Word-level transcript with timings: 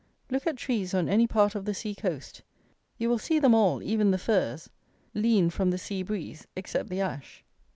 Look 0.31 0.47
at 0.47 0.57
trees 0.57 0.95
on 0.95 1.07
any 1.07 1.27
part 1.27 1.53
of 1.53 1.65
the 1.65 1.75
sea 1.75 1.93
coast. 1.93 2.41
You 2.97 3.07
will 3.07 3.19
see 3.19 3.37
them 3.37 3.53
all, 3.53 3.83
even 3.83 4.09
the 4.09 4.17
firs, 4.17 4.67
lean 5.13 5.51
from 5.51 5.69
the 5.69 5.77
sea 5.77 6.01
breeze, 6.01 6.47
except 6.55 6.89
the 6.89 7.01
ash. 7.01 7.43